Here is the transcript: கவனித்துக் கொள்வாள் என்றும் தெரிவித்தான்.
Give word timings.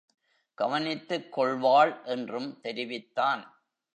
கவனித்துக் 0.57 1.31
கொள்வாள் 1.31 2.01
என்றும் 2.05 2.59
தெரிவித்தான். 2.61 3.63